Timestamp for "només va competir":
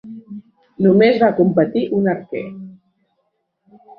0.85-1.83